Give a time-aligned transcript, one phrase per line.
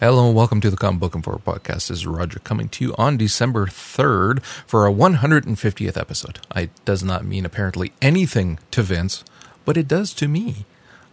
[0.00, 1.88] Hello and welcome to the Comic Book and Informer podcast.
[1.88, 6.38] This is Roger coming to you on December 3rd for our 150th episode.
[6.54, 9.24] It does not mean apparently anything to Vince,
[9.64, 10.66] but it does to me.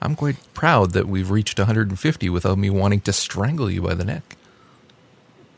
[0.03, 4.05] I'm quite proud that we've reached 150 without me wanting to strangle you by the
[4.05, 4.38] neck.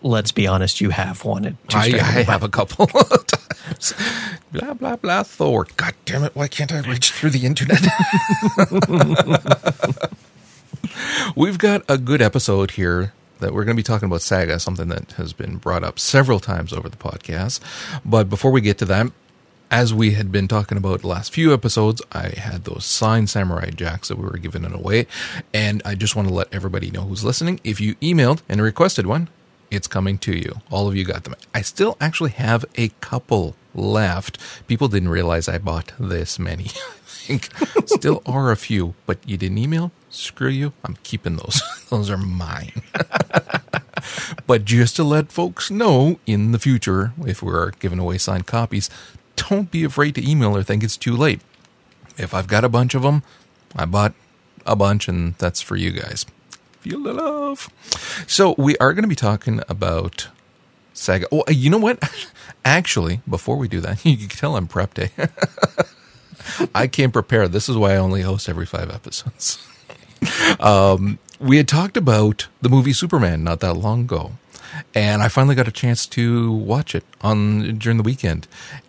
[0.02, 3.94] Let's be honest, you have wanted to I, strangle I have a couple of times.
[4.54, 5.68] Blah, blah, blah, Thor.
[5.76, 7.82] God damn it, why can't I reach through the internet?
[11.36, 14.88] We've got a good episode here that we're going to be talking about Saga, something
[14.90, 17.60] that has been brought up several times over the podcast.
[18.06, 19.12] But before we get to that,
[19.70, 23.70] as we had been talking about the last few episodes, I had those signed samurai
[23.72, 25.08] jacks that we were giving away.
[25.54, 27.60] And I just want to let everybody know who's listening.
[27.64, 29.30] If you emailed and requested one,
[29.70, 30.62] it's coming to you.
[30.72, 31.36] All of you got them.
[31.54, 34.38] I still actually have a couple left.
[34.68, 36.68] People didn't realize I bought this many.
[37.28, 37.50] Think
[37.86, 39.92] still are a few, but you didn't email?
[40.10, 40.72] Screw you.
[40.86, 41.62] I'm keeping those.
[41.90, 42.82] those are mine.
[44.48, 48.90] but just to let folks know in the future, if we're giving away signed copies,
[49.36, 51.42] don't be afraid to email or think it's too late.
[52.18, 53.24] If I've got a bunch of them,
[53.76, 54.14] I bought
[54.66, 56.26] a bunch, and that's for you guys.
[56.80, 57.70] Feel the love.
[58.26, 60.30] So we are going to be talking about
[60.94, 61.28] Saga.
[61.30, 62.00] Oh, you know what?
[62.66, 65.12] Actually, before we do that, you can tell I'm prep day.
[66.74, 67.52] I came prepared.
[67.52, 69.66] This is why I only host every five episodes.
[70.60, 74.34] um, we had talked about the movie Superman not that long ago,
[74.96, 78.48] and I finally got a chance to watch it on during the weekend.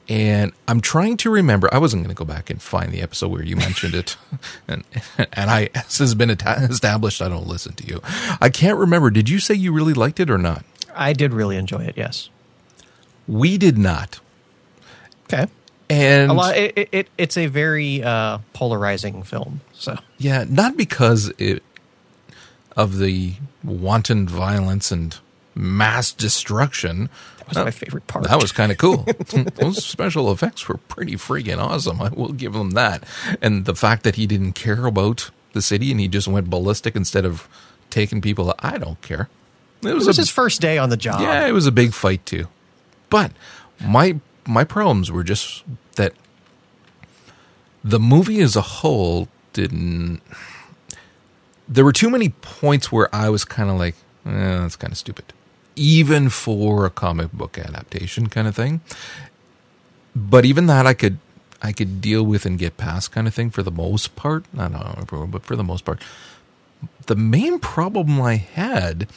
[0.08, 1.68] And I'm trying to remember.
[1.72, 4.16] I wasn't going to go back and find the episode where you mentioned it,
[4.68, 4.82] and
[5.18, 7.20] and I as has been established.
[7.20, 8.00] I don't listen to you.
[8.40, 9.10] I can't remember.
[9.10, 10.64] Did you say you really liked it or not?
[10.94, 11.94] I did really enjoy it.
[11.96, 12.30] Yes.
[13.26, 14.20] We did not.
[15.24, 15.46] Okay.
[15.90, 16.56] And A lot.
[16.56, 19.60] It, it, it it's a very uh, polarizing film.
[19.72, 21.62] So Yeah, not because it
[22.76, 23.34] of the
[23.64, 25.16] wanton violence and
[25.54, 27.08] mass destruction.
[27.38, 28.24] that was my favorite part.
[28.28, 29.06] That was kind of cool.
[29.56, 32.00] Those special effects were pretty freaking awesome.
[32.00, 33.02] I will give them that.
[33.42, 36.94] And the fact that he didn't care about the city and he just went ballistic
[36.94, 37.48] instead of
[37.90, 39.28] taking people, I don't care.
[39.82, 41.20] It It was, was a, his first day on the job.
[41.20, 42.46] yeah, it was a big fight too.
[43.10, 43.32] But
[43.80, 45.62] my my problems were just
[45.96, 46.14] that
[47.84, 50.20] the movie as a whole didn't.
[51.68, 53.94] There were too many points where I was kind of like,
[54.26, 55.32] eh, that's kind of stupid,
[55.76, 58.80] even for a comic book adaptation kind of thing.
[60.16, 61.18] But even that, I could
[61.60, 64.44] I could deal with and get past kind of thing for the most part.
[64.52, 66.02] Not everyone, but for the most part.
[67.06, 69.08] The main problem I had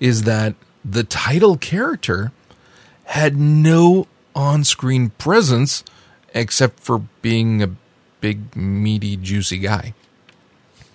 [0.00, 0.54] is that
[0.84, 2.32] the title character
[3.04, 5.84] had no on-screen presence
[6.34, 7.70] except for being a
[8.20, 9.94] big meaty juicy guy.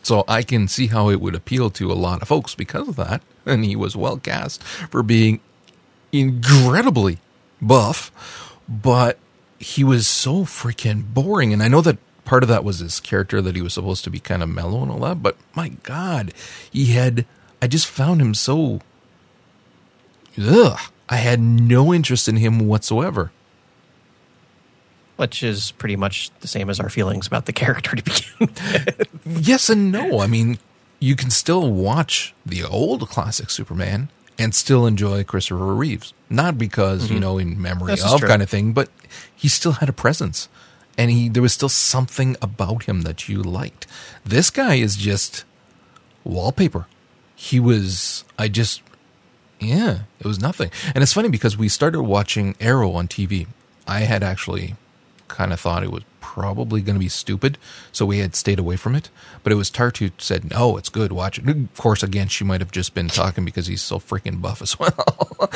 [0.03, 2.95] So I can see how it would appeal to a lot of folks because of
[2.97, 5.39] that and he was well cast for being
[6.11, 7.19] incredibly
[7.61, 8.11] buff
[8.67, 9.17] but
[9.59, 13.41] he was so freaking boring and I know that part of that was his character
[13.41, 16.33] that he was supposed to be kind of mellow and all that but my god
[16.71, 17.25] he had
[17.61, 18.79] I just found him so
[20.39, 20.79] ugh
[21.09, 23.31] I had no interest in him whatsoever
[25.17, 29.07] which is pretty much the same as our feelings about the character to begin with.
[29.25, 30.19] yes and no.
[30.19, 30.59] I mean,
[30.99, 36.13] you can still watch the old classic Superman and still enjoy Christopher Reeves.
[36.29, 37.19] Not because, you mm-hmm.
[37.21, 38.89] know, in memory This of kind of thing, but
[39.33, 40.49] he still had a presence.
[40.97, 43.85] And he there was still something about him that you liked.
[44.23, 45.43] This guy is just
[46.23, 46.87] wallpaper.
[47.35, 48.81] He was I just
[49.59, 50.71] yeah, it was nothing.
[50.93, 53.47] And it's funny because we started watching Arrow on TV.
[53.87, 54.75] I had actually
[55.27, 57.57] kind of thought it was probably going to be stupid,
[57.91, 59.09] so we had stayed away from it.
[59.43, 61.11] But it was Tart who said, "No, it's good.
[61.11, 64.41] Watch it." Of course, again, she might have just been talking because he's so freaking
[64.41, 65.49] buff as well,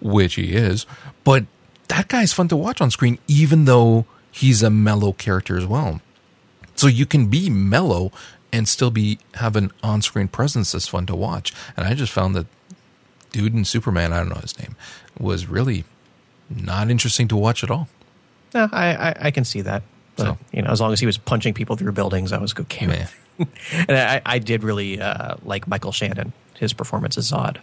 [0.00, 0.86] which he is.
[1.24, 1.44] But
[1.88, 6.00] that guy's fun to watch on screen, even though he's a mellow character as well.
[6.74, 8.12] So you can be mellow
[8.52, 11.52] and still be have an on-screen presence that's fun to watch.
[11.76, 12.46] And I just found that
[13.32, 14.76] dude in Superman, I don't know his name,
[15.18, 15.84] was really
[16.50, 17.88] not interesting to watch at all.
[18.54, 19.82] No, I, I, I can see that.
[20.16, 22.54] But, So- you know, as long as he was punching people through buildings, I was
[22.58, 23.06] okay.
[23.88, 26.32] And I, I did really uh, like Michael Shannon.
[26.58, 27.60] His performance is odd.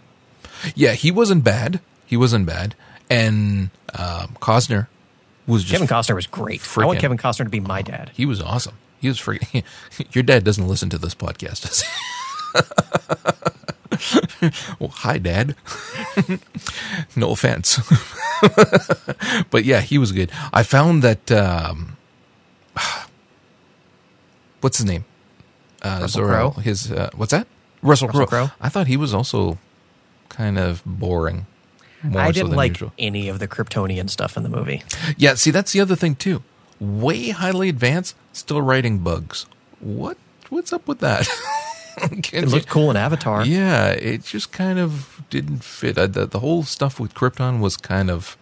[0.74, 1.80] Yeah, he wasn't bad.
[2.04, 2.74] He wasn't bad.
[3.08, 4.88] And um, Costner
[5.46, 6.60] was just Kevin Costner was great.
[6.76, 8.10] I want Kevin Costner to be my dad.
[8.14, 8.74] he was awesome.
[9.00, 9.64] He was freaking.
[10.12, 11.82] Your dad doesn't listen to this podcast,
[14.78, 15.56] well, hi, Dad.
[17.16, 17.80] no offense,
[19.50, 20.30] but yeah, he was good.
[20.52, 21.32] I found that.
[21.32, 21.96] Um,
[24.60, 25.04] what's his name?
[25.82, 27.46] Uh, Russell Jor-El, His uh, what's that?
[27.82, 28.46] Russell, Russell Crowe.
[28.48, 28.50] Crowe?
[28.60, 29.58] I thought he was also
[30.28, 31.46] kind of boring.
[32.02, 32.92] I didn't than like usual.
[32.98, 34.82] any of the Kryptonian stuff in the movie.
[35.16, 36.42] Yeah, see, that's the other thing too.
[36.80, 39.46] Way highly advanced, still writing bugs.
[39.80, 40.16] What?
[40.48, 41.28] What's up with that?
[42.02, 43.44] It you- looked cool in Avatar.
[43.44, 45.98] yeah, it just kind of didn't fit.
[45.98, 48.38] Uh, the, the whole stuff with Krypton was kind of.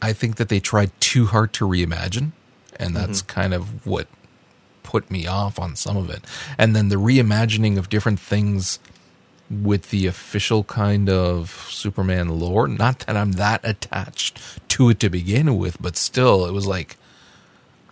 [0.00, 2.32] I think that they tried too hard to reimagine,
[2.76, 4.06] and that's kind of what
[4.82, 6.24] put me off on some of it.
[6.56, 8.78] And then the reimagining of different things
[9.50, 12.68] with the official kind of Superman lore.
[12.68, 14.38] Not that I'm that attached
[14.68, 16.96] to it to begin with, but still, it was like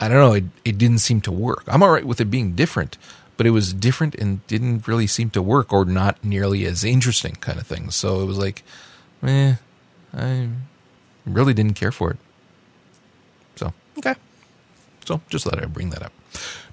[0.01, 0.35] I don't know.
[0.35, 1.65] It it didn't seem to work.
[1.67, 2.97] I'm all right with it being different,
[3.37, 7.35] but it was different and didn't really seem to work, or not nearly as interesting,
[7.37, 7.91] kind of thing.
[7.91, 8.63] So it was like,
[9.25, 9.55] eh,
[10.17, 10.49] I
[11.27, 12.17] really didn't care for it.
[13.57, 14.15] So Okay.
[15.05, 16.13] so just thought I'd bring that up.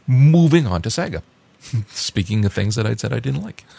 [0.05, 1.23] Moving on to Saga.
[1.87, 3.63] Speaking of things that I'd said I didn't like.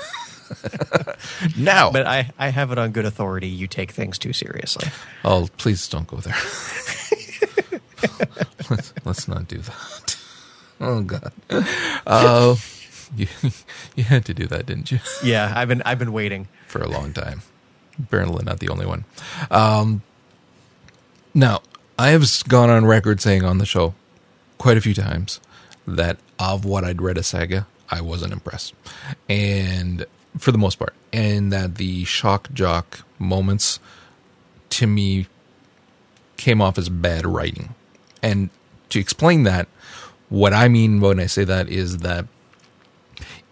[1.57, 3.49] now, But I, I have it on good authority.
[3.49, 4.89] You take things too seriously.
[5.25, 6.35] oh, please don't go there.
[8.71, 10.17] let's, let's not do that.
[10.81, 11.33] Oh God.
[12.07, 12.57] Uh,
[13.17, 13.27] you,
[13.95, 14.99] you had to do that, didn't you?
[15.23, 16.49] Yeah, I've been I've been waiting.
[16.67, 17.43] for a long time.
[18.03, 19.05] Apparently, not the only one.
[19.51, 20.03] Um,
[21.33, 21.63] now,
[21.99, 23.95] I have gone on record saying on the show
[24.59, 25.41] quite a few times
[25.87, 28.75] that of what I'd read of Saga, I wasn't impressed,
[29.31, 30.05] and
[30.39, 33.81] for the most part, and that the shock jock moments
[34.71, 35.27] to me
[36.37, 37.75] came off as bad writing.
[38.23, 38.51] And
[38.91, 39.69] to explain that,
[40.29, 42.27] what I mean when I say that is that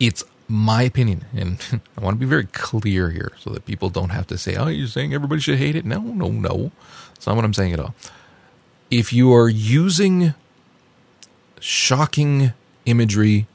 [0.01, 1.59] it's my opinion, and
[1.97, 4.69] I want to be very clear here so that people don't have to say, "Oh,
[4.69, 6.73] you're saying everybody should hate it." No, no, no.
[7.15, 7.95] That's not what I'm saying at all.
[8.91, 10.35] If you are using
[11.61, 12.53] shocking
[12.85, 13.47] imagery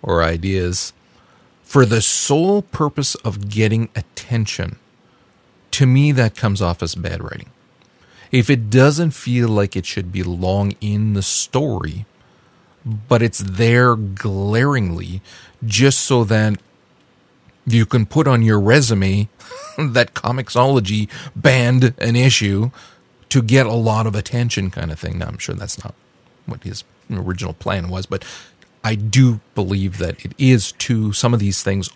[0.00, 0.92] or ideas
[1.68, 4.78] for the sole purpose of getting attention,
[5.70, 7.50] to me that comes off as bad writing.
[8.32, 12.06] If it doesn't feel like it should belong in the story,
[12.86, 15.20] but it's there glaringly
[15.62, 16.58] just so that
[17.66, 19.28] you can put on your resume
[19.78, 22.70] that Comixology banned an issue
[23.28, 25.18] to get a lot of attention, kind of thing.
[25.18, 25.94] Now, I'm sure that's not
[26.46, 28.24] what his original plan was, but
[28.88, 31.12] I do believe that it is too.
[31.12, 31.90] Some of these things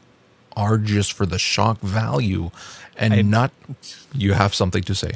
[0.56, 2.50] are just for the shock value
[2.96, 3.50] and I- not
[4.12, 5.12] you have something to say.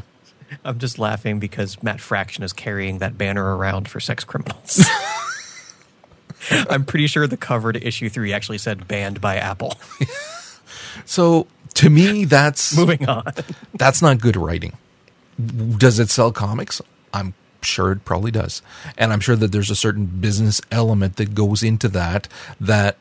[0.64, 4.84] I'm just laughing because Matt Fraction is carrying that banner around for sex criminals.
[6.70, 9.74] I'm pretty sure the cover to issue three actually said banned by Apple.
[11.04, 13.30] So to me, that's Moving on.
[13.74, 14.72] that's not good writing.
[15.76, 16.80] Does it sell comics?
[17.12, 17.34] I'm
[17.66, 18.62] sure it probably does.
[18.96, 22.28] And I'm sure that there's a certain business element that goes into that
[22.60, 22.96] that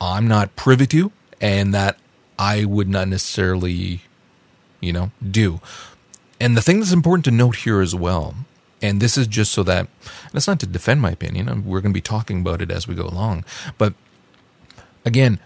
[0.00, 1.98] I'm not privy to and that
[2.38, 4.02] I would not necessarily,
[4.80, 5.60] you know, do.
[6.40, 8.34] And the thing that's important to note here as well,
[8.82, 9.88] and this is just so that,
[10.32, 12.94] it's not to defend my opinion, we're going to be talking about it as we
[12.94, 13.44] go along,
[13.78, 13.94] but
[15.04, 15.38] again,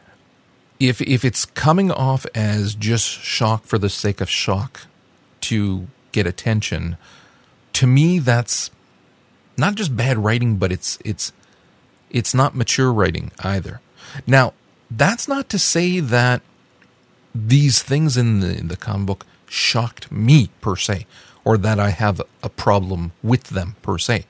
[0.81, 4.83] if if it's coming off as just shock for the sake of shock
[5.43, 6.97] to get attention,
[7.79, 8.73] to me that's
[9.57, 11.33] not just bad writing, but it's it's
[12.11, 13.81] it's not mature writing either.
[14.27, 14.53] Now,
[14.91, 16.43] that's not to say that
[17.33, 21.07] these things in the in the comic book shocked me per se,
[21.45, 24.27] or that I have a problem with them per se.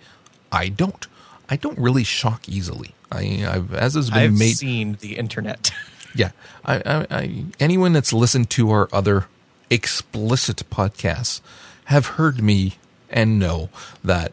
[0.52, 1.06] I don't.
[1.48, 2.94] I don't really shock easily.
[3.10, 5.72] I, I've, as has been I've made seen the internet.
[6.14, 6.32] yeah,
[6.66, 9.24] I, I, I, anyone that's listened to our other
[9.70, 11.40] explicit podcasts
[11.86, 12.76] have heard me
[13.10, 13.68] and know
[14.02, 14.32] that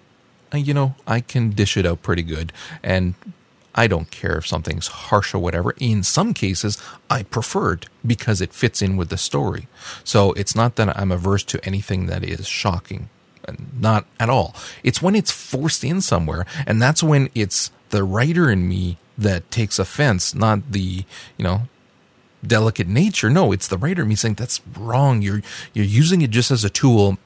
[0.53, 2.51] uh, you know I can dish it out pretty good,
[2.83, 3.15] and
[3.75, 5.75] I don't care if something's harsh or whatever.
[5.79, 9.67] In some cases, I prefer it because it fits in with the story.
[10.03, 13.09] So it's not that I'm averse to anything that is shocking.
[13.77, 14.55] Not at all.
[14.83, 19.51] It's when it's forced in somewhere, and that's when it's the writer in me that
[19.51, 21.05] takes offense, not the
[21.37, 21.67] you know
[22.45, 23.29] delicate nature.
[23.29, 25.21] No, it's the writer in me saying that's wrong.
[25.21, 25.41] You're
[25.73, 27.17] you're using it just as a tool,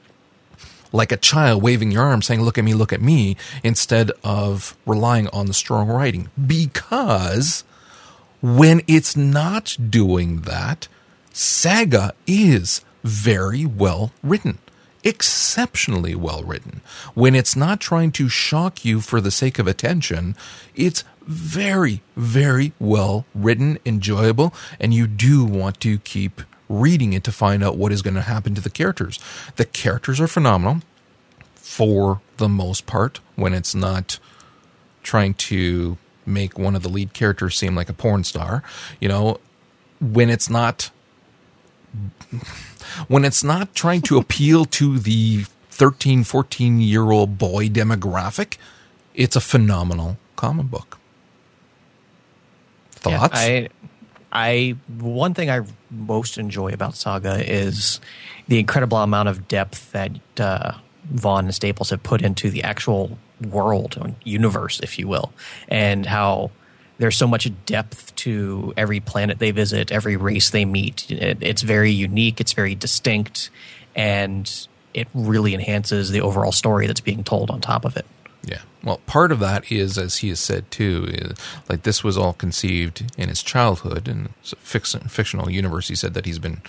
[0.92, 4.76] like a child waving your arm, saying "Look at me, look at me," instead of
[4.86, 6.28] relying on the strong writing.
[6.46, 7.64] Because
[8.42, 10.88] when it's not doing that,
[11.32, 14.58] Saga is very well written.
[15.02, 16.80] exceptionally well written.
[17.14, 20.36] When it's not trying to shock you for the sake of attention,
[20.74, 27.32] it's very, very well written, enjoyable, and you do want to keep reading it to
[27.32, 29.18] find out what is going to happen to the characters.
[29.56, 30.80] The characters are phenomenal
[31.56, 34.18] for the most part when it's not
[35.02, 38.62] trying to make one of the lead characters seem like a porn star.
[39.00, 39.40] You know,
[40.00, 40.90] when it's not
[43.08, 48.56] when it's not trying to appeal to the 13, 14 year old boy demographic,
[49.14, 50.98] it's a phenomenal comic book.
[52.92, 53.34] Thoughts?
[53.34, 53.68] Yeah, I,
[54.32, 58.00] I one thing I most enjoy about Saga is
[58.48, 60.72] the incredible amount of depth that uh,
[61.04, 63.18] Vaughan and Staples have put into the actual
[63.48, 65.32] world or universe, if you will,
[65.68, 66.50] and how
[66.98, 71.10] there's so much depth to every planet they visit, every race they meet.
[71.10, 73.50] It, it's very unique, it's very distinct,
[73.96, 78.06] and it really enhances the overall story that's being told on top of it.
[78.44, 78.60] Yeah.
[78.82, 82.32] Well, part of that is, as he has said too, is, like this was all
[82.32, 85.88] conceived in his childhood, and it's a fiction, fictional universe.
[85.88, 86.62] He said that he's been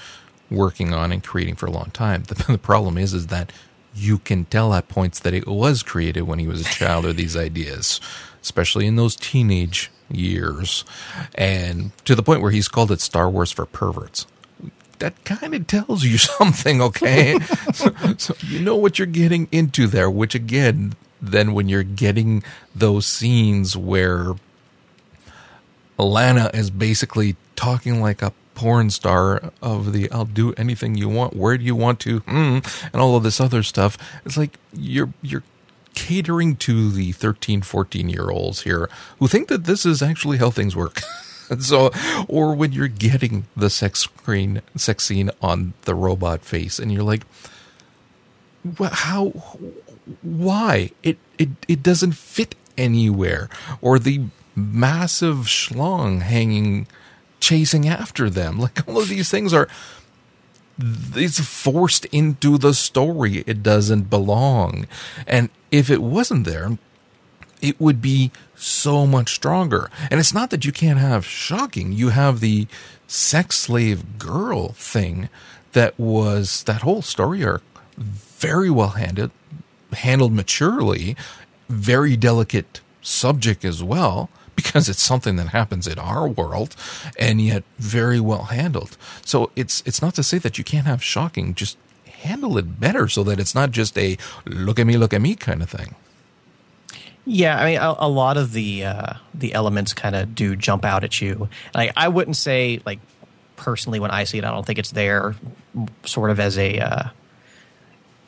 [0.49, 2.23] working on and creating for a long time.
[2.27, 3.51] The, the problem is, is that
[3.95, 7.13] you can tell at points that it was created when he was a child, or
[7.13, 7.99] these ideas,
[8.41, 10.83] especially in those teenage years,
[11.35, 14.27] and to the point where he's called it Star Wars for perverts.
[14.99, 17.39] That kind of tells you something, okay?
[17.73, 22.43] so, so you know what you're getting into there, which again, then when you're getting
[22.75, 24.33] those scenes where
[25.97, 31.35] Lana is basically talking like a porn star of the I'll do anything you want,
[31.35, 33.97] where do you want to, mm, and all of this other stuff.
[34.25, 35.43] It's like you're you're
[35.93, 40.49] catering to the 13, 14 year olds here who think that this is actually how
[40.49, 41.01] things work.
[41.59, 41.91] so,
[42.27, 47.03] or when you're getting the sex screen, sex scene on the robot face, and you're
[47.03, 47.23] like,
[48.79, 49.33] how,
[50.21, 50.91] why?
[51.03, 53.49] It, it, it doesn't fit anywhere.
[53.81, 54.25] Or the
[54.55, 56.87] massive schlong hanging,
[57.39, 58.59] chasing after them.
[58.59, 59.67] Like all of these things are,
[61.15, 63.43] it's forced into the story.
[63.47, 64.87] It doesn't belong.
[65.27, 66.77] And if it wasn't there,
[67.61, 69.89] it would be so much stronger.
[70.09, 71.91] And it's not that you can't have shocking.
[71.93, 72.67] You have the
[73.07, 75.29] sex slave girl thing
[75.73, 77.63] that was that whole story arc
[77.97, 79.31] very well handled,
[79.93, 81.15] handled maturely,
[81.69, 86.75] very delicate subject as well because it's something that happens in our world
[87.17, 88.97] and yet very well handled.
[89.25, 93.07] So it's it's not to say that you can't have shocking, just handle it better
[93.07, 95.95] so that it's not just a look at me, look at me kind of thing.
[97.25, 100.83] Yeah, I mean, a, a lot of the uh, the elements kind of do jump
[100.83, 101.49] out at you.
[101.73, 102.99] Like, I wouldn't say like
[103.57, 105.35] personally when I see it, I don't think it's there,
[106.03, 107.03] sort of as a uh,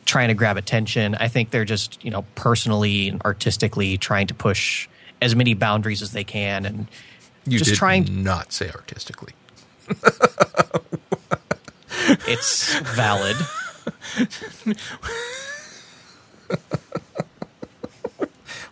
[0.05, 1.15] trying to grab attention.
[1.15, 4.87] I think they're just you know personally and artistically trying to push
[5.21, 6.87] as many boundaries as they can, and
[7.45, 8.23] you just did trying.
[8.23, 9.33] not say artistically.
[12.27, 13.35] it's valid.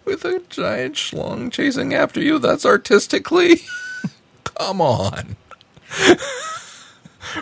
[0.04, 3.62] With a giant schlong chasing after you, that's artistically.
[4.44, 5.36] Come on.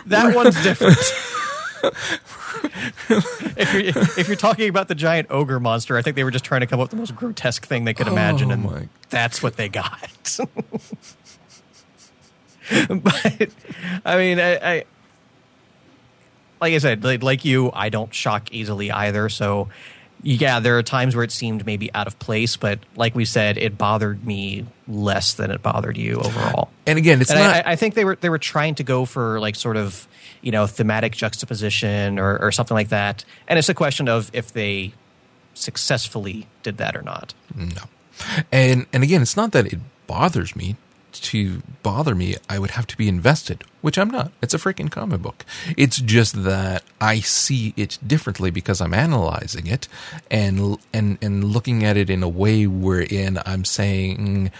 [0.06, 0.98] That one's different.
[3.08, 6.44] if you're if you're talking about the giant ogre monster, I think they were just
[6.44, 8.64] trying to come up with the most grotesque thing they could oh imagine, Oh and
[8.64, 10.38] my- that's what they got.
[12.90, 13.48] but
[14.04, 14.84] I mean, I, I
[16.60, 19.28] like I said, like, like you, I don't shock easily either.
[19.28, 19.68] So
[20.22, 23.56] yeah, there are times where it seemed maybe out of place, but like we said,
[23.56, 26.70] it bothered me less than it bothered you overall.
[26.86, 27.66] And again, it's And not.
[27.66, 30.06] I, I think they were they were trying to go for like sort of
[30.42, 34.52] you know thematic juxtaposition or, or something like that, and it's a question of if
[34.52, 34.92] they
[35.54, 37.34] successfully did that or not.
[37.54, 37.82] No.
[38.52, 40.76] And and again, it's not that it bothers me.
[41.22, 44.32] To bother me, I would have to be invested, which I'm not.
[44.42, 45.44] It's a freaking comic book.
[45.76, 49.86] It's just that I see it differently because I'm analyzing it
[50.30, 54.50] and and and looking at it in a way wherein I'm saying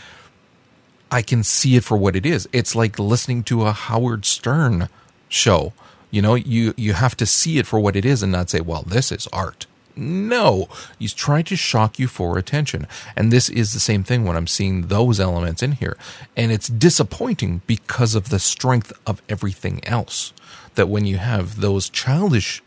[1.10, 2.48] I can see it for what it is.
[2.52, 4.88] It's like listening to a Howard Stern
[5.28, 5.72] show.
[6.10, 8.60] You know, you you have to see it for what it is and not say,
[8.60, 9.66] "Well, this is art."
[10.00, 12.86] No, he's trying to shock you for attention.
[13.14, 15.98] And this is the same thing when I'm seeing those elements in here.
[16.34, 20.32] And it's disappointing because of the strength of everything else.
[20.74, 22.62] That when you have those childish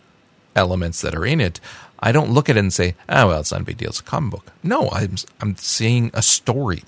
[0.55, 1.59] elements that are in it,
[1.99, 3.89] I don't look at it and say, "Oh, well, it's not a big deal.
[3.89, 6.83] It's a comic book." No, I'm I'm seeing a story.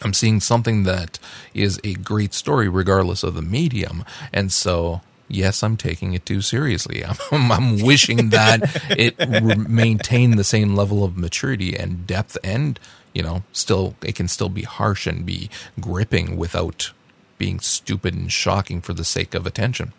[0.00, 1.18] I'm seeing something that
[1.52, 4.04] is a great story, regardless of the medium.
[4.32, 7.04] And so yes, I'm taking it too seriously.
[7.32, 12.78] I'm, I'm wishing that it re- maintain the same level of maturity and depth, and
[13.14, 16.92] you know, still it can still be harsh and be gripping without
[17.38, 19.92] being stupid and shocking for the sake of attention.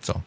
[0.00, 0.22] So,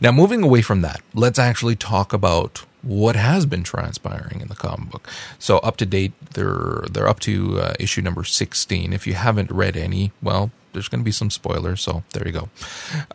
[0.00, 4.54] now moving away from that, let's actually talk about what has been transpiring in the
[4.54, 5.08] comic book.
[5.38, 8.92] So up to date, they're they're up to uh, issue number sixteen.
[8.92, 11.80] If you haven't read any, well, there's going to be some spoilers.
[11.80, 12.48] So there you go.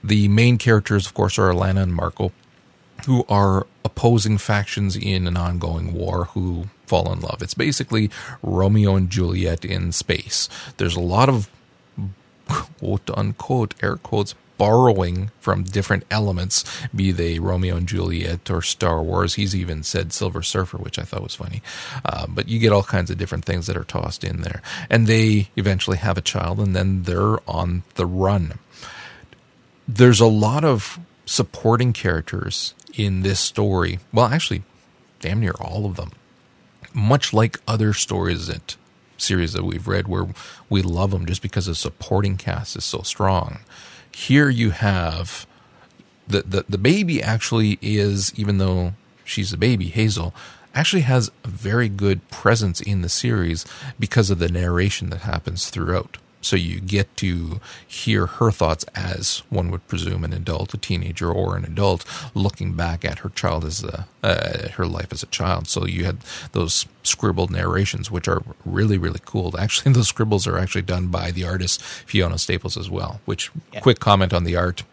[0.03, 2.31] The main characters, of course, are Alana and Marco,
[3.05, 7.41] who are opposing factions in an ongoing war who fall in love.
[7.41, 8.09] It's basically
[8.41, 10.49] Romeo and Juliet in space.
[10.77, 11.49] There's a lot of
[12.47, 19.01] quote unquote air quotes borrowing from different elements, be they Romeo and Juliet or Star
[19.01, 19.35] Wars.
[19.35, 21.61] He's even said Silver Surfer, which I thought was funny.
[22.03, 24.61] Uh, but you get all kinds of different things that are tossed in there.
[24.89, 28.59] And they eventually have a child, and then they're on the run.
[29.87, 33.99] There's a lot of supporting characters in this story.
[34.11, 34.63] Well, actually,
[35.19, 36.11] damn near all of them.
[36.93, 38.75] Much like other stories that
[39.17, 40.27] series that we've read where
[40.69, 43.59] we love them just because the supporting cast is so strong.
[44.17, 45.45] Here you have
[46.27, 48.93] the, the, the baby actually is, even though
[49.23, 50.33] she's a baby, Hazel,
[50.73, 53.63] actually has a very good presence in the series
[53.99, 56.17] because of the narration that happens throughout.
[56.47, 61.29] So you get to hear her thoughts as one would presume an adult, a teenager,
[61.29, 65.27] or an adult looking back at her child as a uh, her life as a
[65.27, 65.67] child.
[65.67, 66.19] So you had
[66.53, 69.53] those scribbled narrations, which are really really cool.
[69.59, 73.19] Actually, those scribbles are actually done by the artist Fiona Staples as well.
[73.25, 73.81] Which yeah.
[73.81, 74.83] quick comment on the art,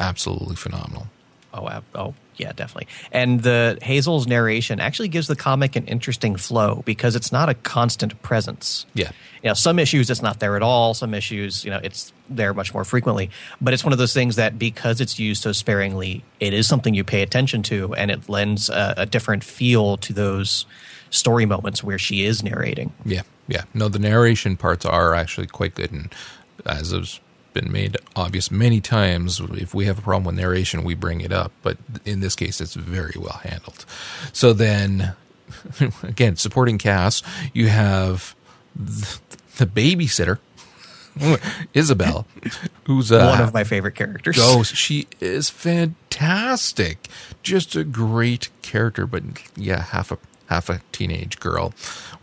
[0.00, 1.06] absolutely phenomenal.
[1.52, 2.88] Oh, oh, yeah, definitely.
[3.12, 7.54] And the Hazel's narration actually gives the comic an interesting flow because it's not a
[7.54, 8.86] constant presence.
[8.94, 9.10] Yeah.
[9.42, 10.94] You know, some issues it's not there at all.
[10.94, 13.30] Some issues, you know, it's there much more frequently.
[13.60, 16.94] But it's one of those things that because it's used so sparingly, it is something
[16.94, 20.66] you pay attention to, and it lends a, a different feel to those
[21.10, 22.92] story moments where she is narrating.
[23.04, 23.64] Yeah, yeah.
[23.74, 26.12] No, the narration parts are actually quite good, and
[26.66, 27.20] as was
[27.54, 29.40] been made obvious many times.
[29.40, 31.52] If we have a problem with narration, we bring it up.
[31.62, 33.86] But in this case, it's very well handled.
[34.32, 35.14] So then,
[36.02, 38.34] again, supporting cast, you have
[38.74, 40.38] the babysitter.
[41.74, 42.24] Izabel,
[42.86, 44.36] who's uh, one of my favorite characters.
[44.40, 47.08] Oh, she is fantastic.
[47.44, 49.22] Just a great character, but
[49.56, 51.72] yeah, half a half a teenage girl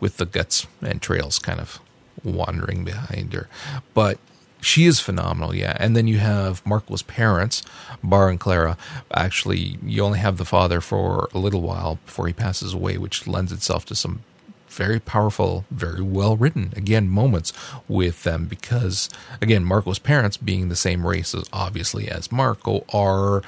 [0.01, 1.79] with the guts and trails kind of
[2.21, 3.47] wandering behind her.
[3.93, 4.19] But
[4.61, 5.75] she is phenomenal, yeah.
[5.79, 7.63] And then you have Marco's parents,
[8.03, 8.77] Barr and Clara.
[9.13, 13.27] Actually, you only have the father for a little while before he passes away, which
[13.27, 14.23] lends itself to some
[14.69, 17.51] very powerful, very well written, again, moments
[17.87, 19.09] with them because,
[19.41, 23.41] again, Marco's parents, being the same race as obviously as Marco, are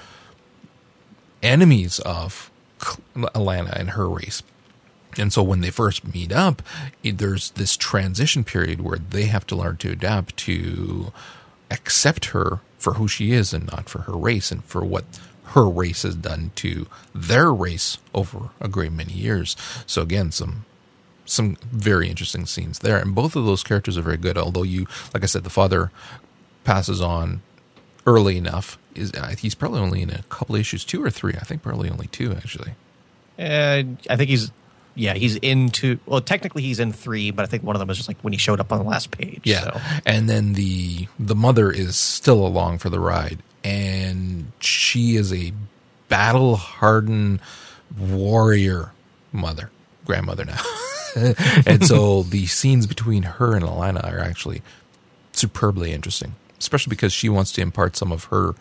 [1.42, 2.52] enemies of
[3.16, 4.44] Alana and her race.
[5.20, 6.62] And so when they first meet up,
[7.04, 11.12] there's this transition period where they have to learn to adapt to
[11.72, 15.06] accept her for who she is and not for her race and for what
[15.46, 19.56] her race has done to their race over a great many years.
[19.86, 20.66] So again, some
[21.26, 24.38] some very interesting scenes there, and both of those characters are very good.
[24.38, 25.90] Although you, like I said, the father
[26.64, 27.42] passes on
[28.06, 28.78] early enough.
[28.96, 31.34] Is he's probably only in a couple issues, two or three?
[31.34, 32.72] I think probably only two actually.
[33.40, 34.52] Uh, I think he's
[34.96, 36.00] yeah, he's into.
[36.06, 38.34] Well, technically he's in three, but I think one of them is just like when
[38.34, 39.42] he showed up on the last page.
[39.44, 39.82] Yeah, so.
[40.06, 45.54] and then the the mother is still along for the ride, and she is a
[46.10, 47.40] battle hardened
[47.98, 48.92] warrior
[49.32, 49.72] mother,
[50.06, 50.62] grandmother now,
[51.66, 54.62] and so the scenes between her and Alana are actually
[55.32, 58.54] superbly interesting, especially because she wants to impart some of her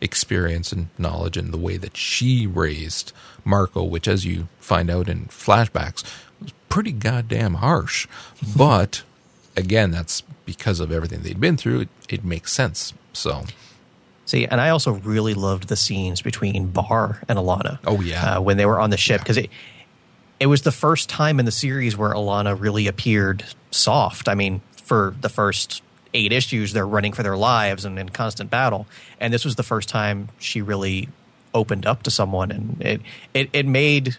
[0.00, 3.12] experience and knowledge and the way that she raised
[3.44, 6.04] Marco, which, as you find out in flashbacks,
[6.40, 8.06] was pretty goddamn harsh.
[8.56, 9.02] But
[9.56, 11.80] again, that's because of everything they'd been through.
[11.80, 12.92] It, it makes sense.
[13.12, 13.44] So.
[14.26, 17.78] See, and I also really loved the scenes between Barr and Alana.
[17.86, 19.44] Oh yeah, uh, when they were on the ship because yeah.
[19.44, 19.50] it
[20.40, 24.28] it was the first time in the series where Alana really appeared soft.
[24.28, 25.82] I mean, for the first
[26.14, 28.86] eight issues, they're running for their lives and in constant battle.
[29.20, 31.08] And this was the first time she really
[31.52, 33.00] opened up to someone, and it
[33.34, 34.16] it, it made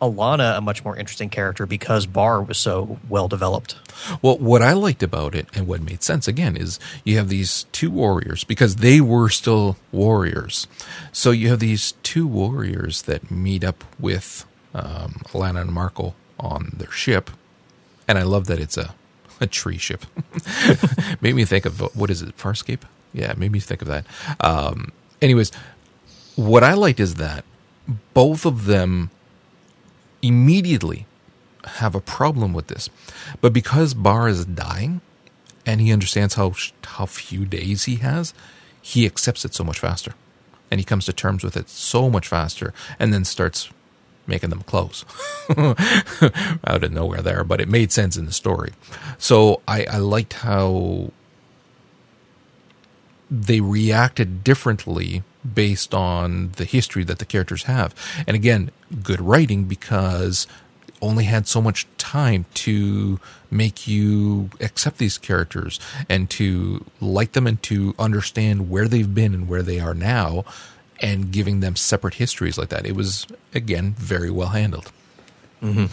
[0.00, 3.76] Alana a much more interesting character because Barr was so well developed.
[4.22, 7.64] Well, what I liked about it and what made sense again is you have these
[7.72, 10.68] two warriors because they were still warriors.
[11.10, 16.72] So you have these two warriors that meet up with um, Alana and Marco on
[16.76, 17.30] their ship.
[18.06, 18.94] And I love that it's a
[19.40, 20.04] a tree ship.
[21.20, 22.82] made me think of what is it, Farscape?
[23.12, 24.06] Yeah, made me think of that.
[24.40, 25.52] Um, anyways,
[26.36, 27.44] what I liked is that
[28.14, 29.10] both of them
[30.22, 31.06] immediately
[31.64, 32.88] have a problem with this,
[33.40, 35.00] but because Barr is dying,
[35.66, 38.34] and he understands how how few days he has,
[38.80, 40.14] he accepts it so much faster,
[40.70, 43.70] and he comes to terms with it so much faster, and then starts
[44.28, 45.04] making them close
[46.66, 48.72] out of nowhere there, but it made sense in the story.
[49.18, 51.10] So I, I liked how
[53.30, 55.22] they reacted differently
[55.54, 57.94] based on the history that the characters have.
[58.26, 58.70] And again,
[59.02, 60.46] good writing because
[61.00, 67.46] only had so much time to make you accept these characters and to like them
[67.46, 70.44] and to understand where they've been and where they are now
[71.00, 72.86] and giving them separate histories like that.
[72.86, 74.92] It was, again, very well handled.
[75.62, 75.86] Mm-hmm.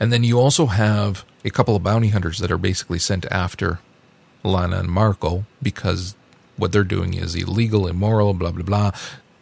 [0.00, 3.80] And then you also have a couple of bounty hunters that are basically sent after
[4.42, 6.14] Lana and Marco because
[6.56, 8.90] what they're doing is illegal, immoral, blah, blah, blah.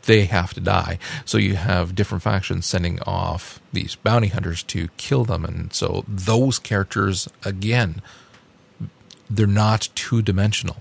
[0.04, 0.98] They have to die.
[1.24, 5.44] So you have different factions sending off these bounty hunters to kill them.
[5.44, 8.00] And so those characters, again,
[9.28, 10.76] they're not two dimensional.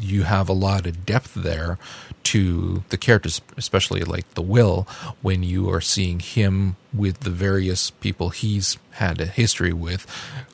[0.00, 1.78] You have a lot of depth there
[2.26, 4.86] to the characters, especially like the Will,
[5.22, 10.06] when you are seeing him with the various people he's had a history with,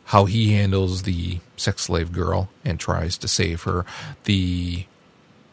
[0.05, 3.87] how he handles the sex slave girl and tries to save her,
[4.25, 4.85] the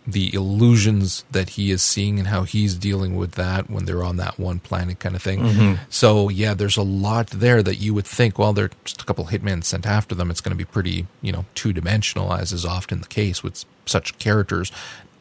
[0.08, 4.18] the illusions that he is seeing and how he's dealing with that when they're on
[4.18, 5.40] that one planet kind of thing.
[5.40, 5.84] Mm-hmm.
[5.90, 9.26] So yeah, there's a lot there that you would think, well, there's just a couple
[9.26, 10.32] hitmen sent after them.
[10.32, 13.66] It's going to be pretty, you know, two dimensional as is often the case with
[13.86, 14.72] such characters.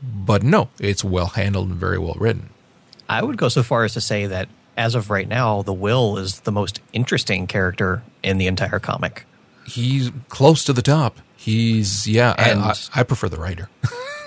[0.03, 2.51] But no, it's well handled and very well written.
[3.09, 6.19] I would go so far as to say that as of right now, the Will
[6.19, 9.25] is the most interesting character in the entire comic.
[9.67, 11.19] He's close to the top.
[11.37, 12.35] He's yeah.
[12.39, 13.69] And I, I, I prefer the writer.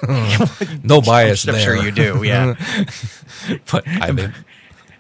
[0.84, 1.64] no bias I'm there.
[1.64, 2.24] sure you do.
[2.24, 2.56] Yeah,
[3.72, 4.34] but I mean,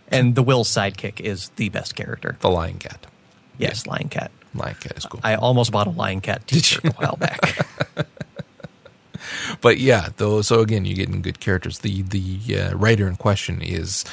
[0.09, 2.37] and the Will's sidekick is the best character.
[2.39, 3.07] The Lying Cat.
[3.57, 3.91] Yes, yeah.
[3.93, 4.31] Lying Cat.
[4.53, 5.19] Lying Cat is cool.
[5.23, 7.65] I almost bought a Lying Cat T-shirt a while back.
[9.61, 10.41] But yeah, though.
[10.41, 11.79] So again, you're getting good characters.
[11.79, 14.05] The the uh, writer in question is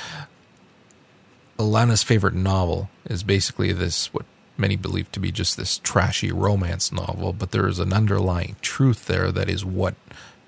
[1.58, 4.24] Alana's favorite novel is basically this what
[4.56, 9.06] many believe to be just this trashy romance novel, but there is an underlying truth
[9.06, 9.94] there that is what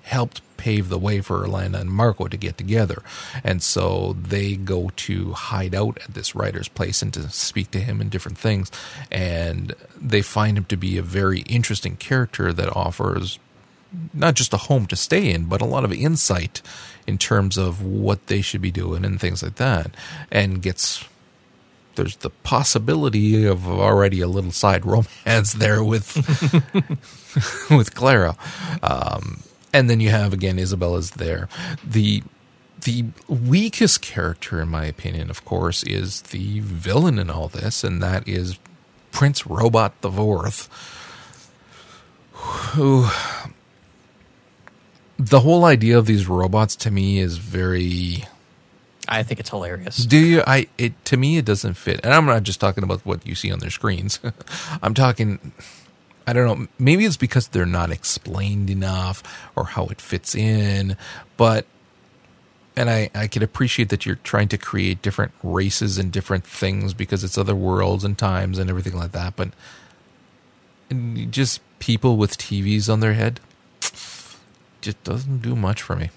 [0.03, 3.01] helped pave the way for Alana and Marco to get together.
[3.43, 7.79] And so they go to hide out at this writer's place and to speak to
[7.79, 8.71] him and different things.
[9.09, 13.39] And they find him to be a very interesting character that offers
[14.13, 16.61] not just a home to stay in, but a lot of insight
[17.07, 19.95] in terms of what they should be doing and things like that.
[20.31, 21.05] And gets
[21.95, 24.85] there's the possibility of already a little side
[25.25, 26.15] romance there with
[27.69, 28.35] with Clara.
[28.81, 31.49] Um, and then you have again Isabella's there.
[31.83, 32.23] The
[32.81, 38.01] the weakest character, in my opinion, of course, is the villain in all this, and
[38.01, 38.57] that is
[39.11, 40.67] Prince Robot the Fourth,
[42.33, 43.07] who
[45.25, 48.25] the whole idea of these robots to me is very
[49.07, 49.97] I think it's hilarious.
[49.97, 50.43] Do you?
[50.45, 53.35] I it to me it doesn't fit, and I'm not just talking about what you
[53.35, 54.19] see on their screens.
[54.81, 55.51] I'm talking.
[56.25, 56.67] I don't know.
[56.79, 59.23] Maybe it's because they're not explained enough
[59.55, 60.95] or how it fits in,
[61.35, 61.65] but
[62.77, 66.93] and I I can appreciate that you're trying to create different races and different things
[66.93, 69.49] because it's other worlds and times and everything like that, but
[71.29, 73.39] just people with TVs on their head
[74.81, 76.09] just doesn't do much for me.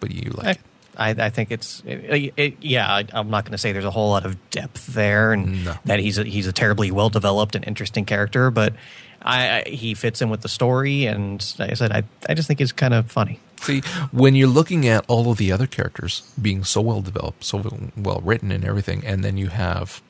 [0.00, 0.60] But you like I, it.
[0.98, 2.88] I, I think it's it, it, yeah.
[2.88, 5.74] I, am not going to say there's a whole lot of depth there, and no.
[5.84, 8.50] that he's a, he's a terribly well developed and interesting character.
[8.50, 8.74] But
[9.22, 12.48] I, I, he fits in with the story, and like I said, I I just
[12.48, 13.38] think it's kind of funny.
[13.60, 17.62] See, when you're looking at all of the other characters being so well developed, so
[17.96, 20.02] well written, and everything, and then you have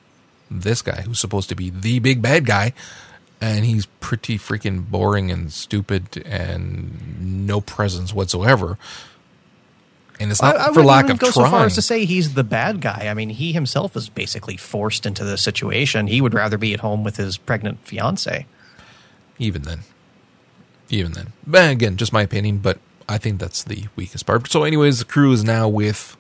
[0.51, 2.73] this guy who's supposed to be the big bad guy,
[3.41, 8.79] and he's pretty freaking boring and stupid and no presence whatsoever
[10.21, 11.47] and it's not I, I for lack of go trying.
[11.47, 13.07] so far as to say he's the bad guy.
[13.09, 16.07] I mean, he himself is basically forced into the situation.
[16.07, 18.47] He would rather be at home with his pregnant fiance.
[19.39, 19.81] Even then,
[20.89, 22.59] even then, but again, just my opinion.
[22.59, 24.51] But I think that's the weakest part.
[24.51, 26.17] So, anyways, the crew is now with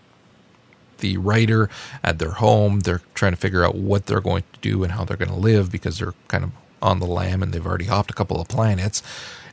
[0.98, 1.68] the writer
[2.04, 2.80] at their home.
[2.80, 5.36] They're trying to figure out what they're going to do and how they're going to
[5.36, 6.52] live because they're kind of
[6.82, 9.02] on the lam and they've already hopped a couple of planets.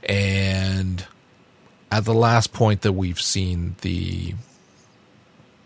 [0.04, 1.06] And
[1.92, 4.34] at the last point that we've seen the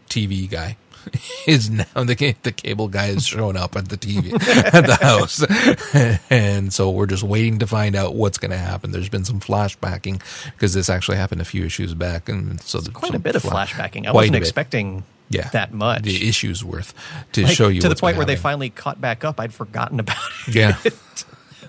[0.09, 0.77] TV guy
[1.47, 4.33] is now the the cable guy is showing up at the TV
[4.73, 8.91] at the house, and so we're just waiting to find out what's going to happen.
[8.91, 12.93] There's been some flashbacking because this actually happened a few issues back, and so there's
[12.93, 14.07] Quite a bit of fla- flashbacking.
[14.07, 16.03] I wasn't expecting yeah that much.
[16.03, 16.93] the issues worth
[17.33, 19.39] to Like, show you to the point where they finally caught back up.
[19.39, 20.17] I'd forgotten about
[20.47, 20.55] it.
[20.55, 20.77] Yeah.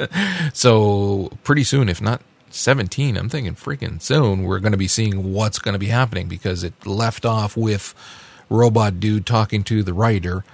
[0.52, 5.32] so pretty soon, if not 17, I'm thinking freaking soon, we're going to be seeing
[5.32, 7.94] what's going to be happening because it left off with
[8.48, 10.44] Robot Dude talking to the writer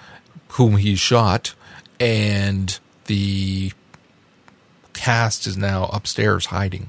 [0.50, 1.54] whom he shot,
[2.00, 3.72] and the
[4.92, 6.88] cast is now upstairs hiding.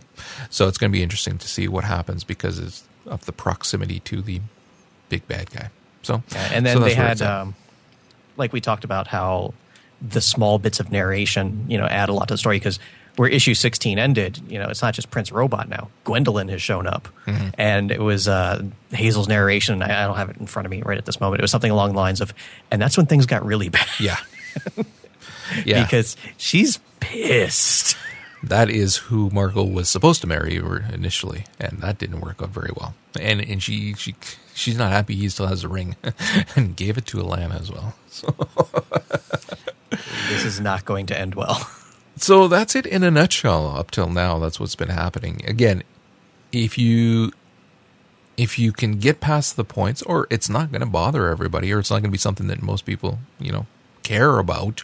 [0.50, 4.22] So it's going to be interesting to see what happens because of the proximity to
[4.22, 4.42] the
[5.10, 5.70] big bad guy.
[6.02, 7.56] So, Yeah, and then so they had, um,
[8.38, 9.54] like we talked about, how
[10.02, 12.80] the small bits of narration, you know, add a lot to the story because
[13.18, 15.90] where issue 16 ended, you know, it's not just Prince Robot now.
[16.04, 17.08] Gwendolyn has shown up.
[17.26, 17.50] Mm-hmm.
[17.58, 19.82] And it was uh, Hazel's narration.
[19.82, 21.42] I, I don't have it in front of me right at this moment.
[21.42, 22.34] It was something along the lines of,
[22.70, 23.88] and that's when things got really bad.
[24.00, 24.18] yeah.
[25.66, 25.84] yeah.
[25.84, 27.98] because she's pissed.
[28.44, 32.72] that is who Marco was supposed to marry initially, and that didn't work out very
[32.76, 32.94] well.
[33.20, 34.16] And and she she
[34.54, 35.96] she's not happy he still has a ring,
[36.56, 37.96] and gave it to Alana as well.
[38.10, 38.28] So
[39.90, 41.70] This is not going to end well.
[42.18, 43.76] so that's it in a nutshell.
[43.78, 45.42] Up till now, that's what's been happening.
[45.46, 45.84] Again,
[46.52, 47.32] if you
[48.38, 51.80] if you can get past the points, or it's not going to bother everybody, or
[51.80, 53.66] it's not going to be something that most people you know
[54.04, 54.84] care about,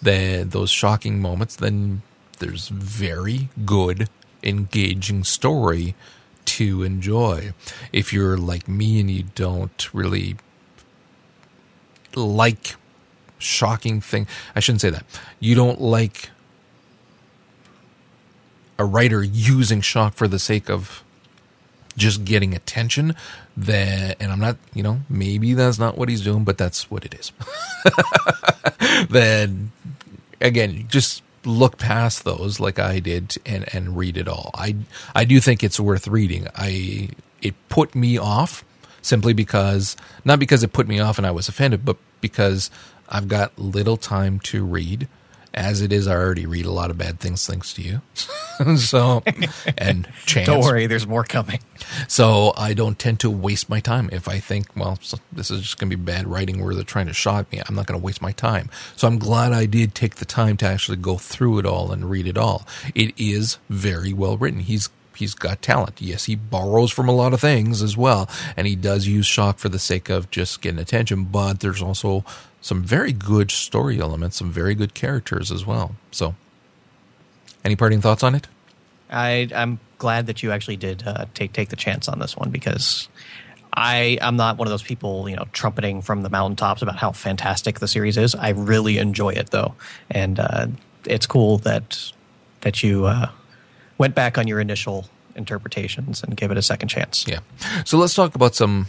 [0.00, 2.02] then those shocking moments, then
[2.38, 4.08] there's very good,
[4.42, 5.94] engaging story
[6.44, 7.52] to enjoy.
[7.92, 10.36] If you're like me and you don't really
[12.14, 12.76] like
[13.42, 15.04] shocking thing, I shouldn't say that.
[15.40, 16.30] You don't like
[18.78, 21.04] a writer using shock for the sake of
[21.96, 23.14] just getting attention
[23.56, 27.04] then and i'm not you know maybe that's not what he's doing but that's what
[27.04, 27.32] it is.
[29.08, 29.72] Then
[30.40, 34.50] again just look past those like i did and and read it all.
[34.54, 34.76] I
[35.14, 36.46] i do think it's worth reading.
[36.56, 38.64] I it put me off
[39.02, 42.70] simply because not because it put me off and i was offended but because
[43.12, 45.06] i've got little time to read
[45.54, 48.00] as it is i already read a lot of bad things thanks to you
[48.76, 49.22] so
[49.78, 51.60] and chance Don't worry, there's more coming.
[52.06, 54.08] so I don't tend to waste my time.
[54.12, 56.84] If I think, well, so this is just going to be bad writing where they're
[56.84, 58.70] trying to shock me, I'm not going to waste my time.
[58.94, 62.08] So I'm glad I did take the time to actually go through it all and
[62.10, 62.66] read it all.
[62.94, 64.60] It is very well written.
[64.60, 66.00] He's he's got talent.
[66.00, 69.58] Yes, he borrows from a lot of things as well, and he does use shock
[69.58, 71.24] for the sake of just getting attention.
[71.24, 72.24] But there's also
[72.62, 75.96] some very good story elements, some very good characters as well.
[76.12, 76.34] So,
[77.64, 78.48] any parting thoughts on it?
[79.10, 82.50] I, I'm glad that you actually did uh, take take the chance on this one
[82.50, 83.08] because
[83.74, 87.12] I I'm not one of those people you know trumpeting from the mountaintops about how
[87.12, 88.34] fantastic the series is.
[88.34, 89.74] I really enjoy it though,
[90.10, 90.68] and uh,
[91.04, 92.12] it's cool that
[92.62, 93.28] that you uh,
[93.98, 97.26] went back on your initial interpretations and gave it a second chance.
[97.26, 97.40] Yeah.
[97.84, 98.86] So let's talk about some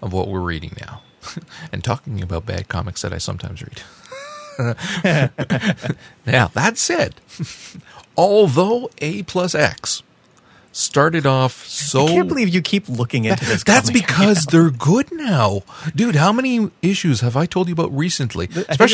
[0.00, 1.02] of what we're reading now.
[1.72, 3.82] and talking about bad comics that I sometimes read.
[6.26, 7.14] now, that said,
[8.16, 10.02] although A plus X
[10.72, 13.64] started off so I can't believe you keep looking into this.
[13.64, 15.62] that's because they're good now,
[15.94, 16.16] dude.
[16.16, 18.46] How many issues have I told you about recently?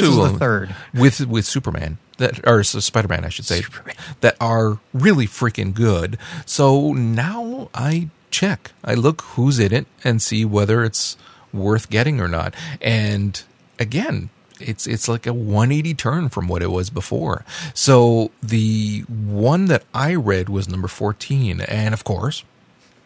[0.08, 0.74] is the with- third.
[0.94, 3.96] with with Superman that or Spider Man, I should say, Superman.
[4.20, 6.18] that are really freaking good.
[6.46, 11.16] So now I check, I look who's in it and see whether it's
[11.52, 12.54] worth getting or not.
[12.80, 13.42] And
[13.78, 14.30] again.
[14.60, 17.44] It's it's like a 180 turn from what it was before.
[17.74, 22.44] So the one that I read was number 14, and of course,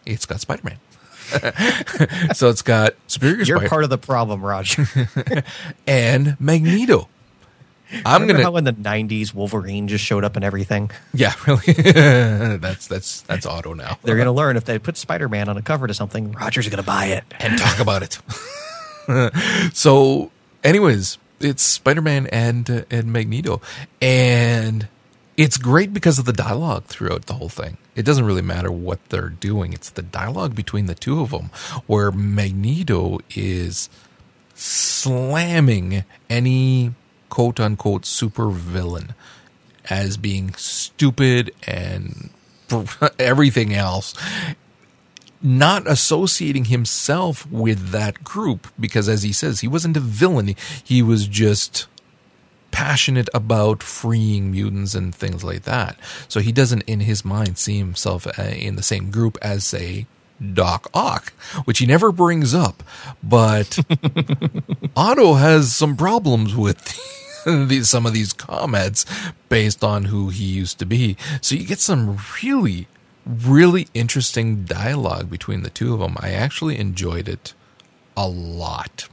[0.05, 0.77] it's got Spider Man.
[2.33, 4.87] so it's got Superior You're Spider part of the problem, Roger.
[5.87, 7.09] and Magneto.
[8.05, 10.91] I'm Remember gonna how in the '90s Wolverine just showed up and everything.
[11.13, 11.73] yeah really
[12.57, 15.61] that's that's that's Otto now They're going to learn if they put Spider-Man on a
[15.61, 17.23] cover to something, Roger's going to buy it.
[17.39, 18.19] and talk about it.
[19.73, 20.31] so,
[20.63, 23.61] anyways, it's Spider Man and uh, and Magneto,
[24.01, 24.87] and
[25.37, 27.77] it's great because of the dialogue throughout the whole thing.
[27.95, 31.51] It doesn't really matter what they're doing; it's the dialogue between the two of them,
[31.85, 33.89] where Magneto is
[34.55, 36.93] slamming any
[37.29, 39.13] quote unquote super villain
[39.89, 42.29] as being stupid and
[43.19, 44.13] everything else
[45.41, 50.55] not associating himself with that group because as he says he wasn't a villain.
[50.83, 51.87] He was just
[52.71, 55.97] passionate about freeing mutants and things like that.
[56.27, 60.05] So he doesn't in his mind see himself uh, in the same group as say
[60.53, 61.33] Doc Ock,
[61.65, 62.83] which he never brings up,
[63.23, 63.79] but
[64.95, 66.97] Otto has some problems with
[67.45, 69.05] these, some of these comments
[69.49, 71.17] based on who he used to be.
[71.41, 72.87] So you get some really,
[73.25, 76.17] really interesting dialogue between the two of them.
[76.19, 77.53] I actually enjoyed it
[78.15, 79.07] a lot.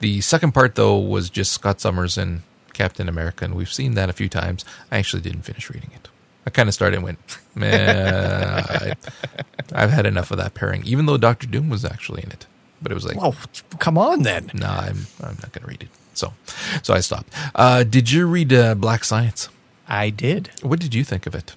[0.00, 4.10] The second part, though, was just Scott Summers and Captain America, and we've seen that
[4.10, 4.64] a few times.
[4.90, 6.08] I actually didn't finish reading it.
[6.46, 7.18] I kind of started and went,
[7.54, 8.94] man, I,
[9.72, 12.46] I've had enough of that pairing, even though Doctor Doom was actually in it.
[12.80, 13.34] But it was like, Well,
[13.78, 14.50] come on then.
[14.54, 15.88] nah, I'm, I'm not going to read it.
[16.14, 16.32] So,
[16.82, 17.32] so I stopped.
[17.54, 19.48] Uh, did you read uh, Black Science?
[19.86, 20.50] I did.
[20.62, 21.54] What did you think of it?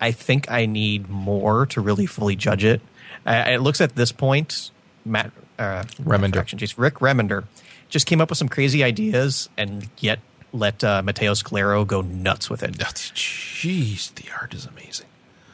[0.00, 2.80] I think I need more to really fully judge it.
[3.26, 4.70] Uh, it looks at this point,
[5.04, 6.42] Matt uh, Remender.
[6.44, 7.44] jeez, Rick Remender
[7.88, 10.20] just came up with some crazy ideas and yet
[10.52, 12.72] let uh, Matteo Scalera go nuts with it.
[12.78, 15.06] Jeez, the art is amazing.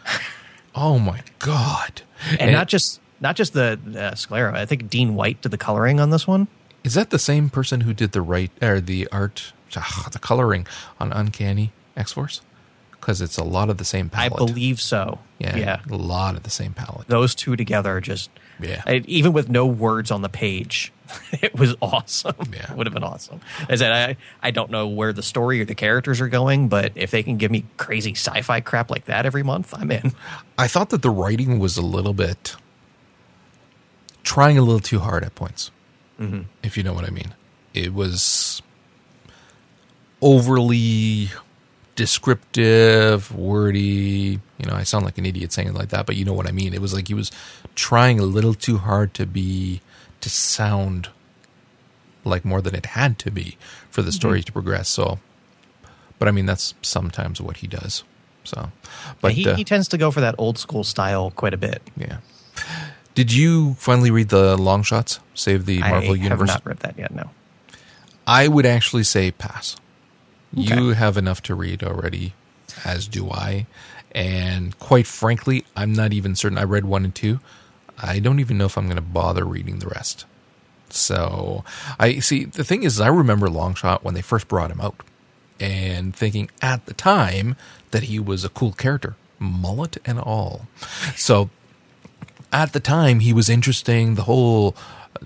[0.76, 2.02] Oh my god!
[2.38, 4.54] And, not just not just the uh, Scalera.
[4.54, 6.48] I think Dean White did the coloring on this one.
[6.84, 10.66] Is that the same person who did the right or the art, ah, the coloring
[11.00, 12.42] on Uncanny X Force?
[12.92, 14.34] Because it's a lot of the same palette.
[14.34, 15.18] I believe so.
[15.38, 15.80] yeah, yeah.
[15.90, 17.08] a lot of the same palette.
[17.08, 18.82] Those two together are just Yeah.
[18.86, 20.92] I- even with no words on the page,
[21.32, 22.34] it was awesome.
[22.52, 22.72] Yeah.
[22.74, 23.40] Would have been awesome.
[23.68, 24.16] As I said, I,
[24.48, 27.36] I don't know where the story or the characters are going, but if they can
[27.36, 30.12] give me crazy sci-fi crap like that every month, I'm in.
[30.58, 32.56] I thought that the writing was a little bit
[34.22, 35.70] trying a little too hard at points.
[36.20, 36.42] Mm-hmm.
[36.62, 37.34] If you know what I mean,
[37.74, 38.60] it was
[40.20, 41.28] overly
[41.96, 44.40] descriptive, wordy.
[44.58, 46.46] You know, I sound like an idiot saying it like that, but you know what
[46.46, 46.72] I mean.
[46.72, 47.32] It was like he was
[47.74, 49.80] trying a little too hard to be
[50.20, 51.08] to sound
[52.24, 53.56] like more than it had to be
[53.90, 54.88] for the story to progress.
[54.88, 55.18] So,
[56.18, 58.04] but I mean, that's sometimes what he does.
[58.44, 58.70] So,
[59.20, 61.82] but he, uh, he tends to go for that old school style quite a bit.
[61.96, 62.18] yeah.
[63.14, 65.20] Did you finally read the long shots?
[65.34, 66.50] Save the Marvel I Universe.
[66.50, 67.14] I have not read that yet.
[67.14, 67.30] No.
[68.26, 69.76] I would actually say pass.
[70.52, 72.34] You have enough to read already,
[72.84, 73.66] as do I.
[74.12, 76.58] And quite frankly, I'm not even certain.
[76.58, 77.40] I read one and two.
[77.98, 80.24] I don't even know if I'm going to bother reading the rest.
[80.88, 81.64] So
[81.98, 82.44] I see.
[82.44, 85.02] The thing is, I remember Longshot when they first brought him out,
[85.60, 87.56] and thinking at the time
[87.90, 90.68] that he was a cool character, mullet and all.
[91.16, 91.50] So
[92.52, 94.14] at the time he was interesting.
[94.14, 94.76] The whole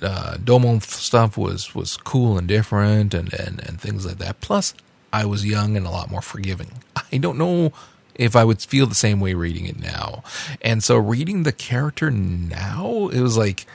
[0.02, 4.40] uh, Mojo stuff was was cool and different, and, and and things like that.
[4.40, 4.74] Plus,
[5.12, 6.70] I was young and a lot more forgiving.
[7.12, 7.72] I don't know
[8.14, 10.22] if I would feel the same way reading it now.
[10.60, 13.66] And so, reading the character now, it was like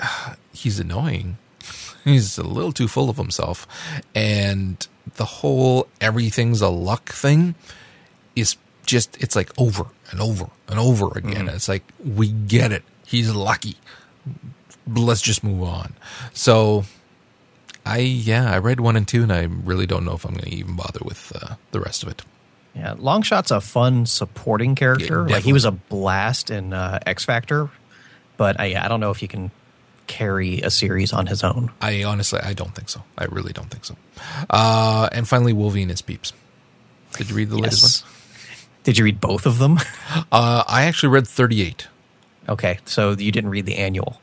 [0.52, 1.38] he's annoying.
[2.04, 3.64] He's a little too full of himself,
[4.12, 7.54] and the whole everything's a luck thing
[8.34, 11.46] is just it's like over and over and over again.
[11.46, 11.54] Mm-hmm.
[11.54, 12.82] It's like we get it.
[13.06, 13.76] He's lucky.
[14.86, 15.94] Let's just move on.
[16.32, 16.84] So
[17.84, 20.44] I yeah, I read one and two, and I really don't know if I'm going
[20.44, 22.22] to even bother with uh, the rest of it.
[22.74, 25.26] Yeah, Longshot's a fun supporting character.
[25.28, 27.70] Yeah, like he was a blast in uh, X Factor,
[28.36, 29.50] but I, I don't know if he can
[30.06, 31.70] carry a series on his own.
[31.80, 33.02] I honestly, I don't think so.
[33.18, 33.96] I really don't think so.
[34.48, 36.32] Uh, and finally, Wolverine is peeps.
[37.14, 38.04] Did you read the latest Yes.
[38.84, 39.78] Did you read both of them?
[40.32, 41.86] Uh, I actually read 38.
[42.48, 44.20] okay, so you didn't read the annual.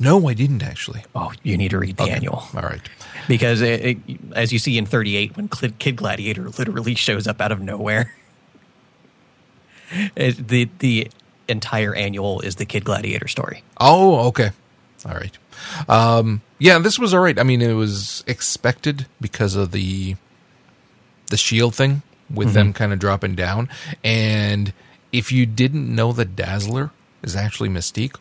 [0.00, 1.04] No, I didn't actually.
[1.14, 2.80] Oh, you need to read the annual All right.
[3.26, 3.98] because, it, it,
[4.32, 8.14] as you see in 38, when Kid Gladiator literally shows up out of nowhere,
[10.16, 11.10] it, the the
[11.48, 13.62] entire annual is the Kid Gladiator story.
[13.80, 14.50] Oh, okay.
[15.06, 15.36] All right.
[15.88, 17.38] Um, yeah, this was all right.
[17.38, 20.16] I mean, it was expected because of the
[21.26, 23.68] the shield thing with them kind of dropping down.
[24.04, 24.72] And
[25.12, 26.90] if you didn't know that Dazzler
[27.22, 28.16] is actually Mystique,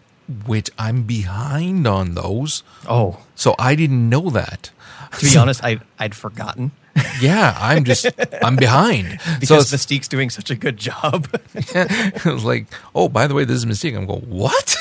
[0.45, 4.71] which I'm behind on those, Oh, so I didn't know that.
[5.19, 6.71] to be honest, I I'd forgotten
[7.21, 8.07] Yeah, I'm just
[8.43, 9.19] I'm behind.
[9.39, 11.27] because it's, Mystique's doing such a good job.
[11.53, 13.95] it was like, oh, by the way, this is Mystique.
[13.95, 14.75] I'm going, what?